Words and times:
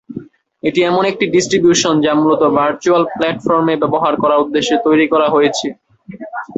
এটি 0.63 0.79
এমন 0.83 1.03
একটি 1.11 1.25
ডিস্ট্রিবিউশন 1.33 1.95
যা 2.05 2.11
মূলত 2.19 2.41
ভার্চুয়াল 2.57 3.03
প্লাটফর্মে 3.13 3.73
ব্যবহার 3.81 4.13
করার 4.21 4.41
উদ্দেশ্যে 4.43 4.75
তৈরী 4.85 5.05
করা 5.13 5.27
হয়েছে। 5.35 5.67